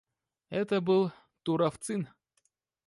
Это 0.49 0.81
был 0.81 1.11
Туровцын. 1.43 2.09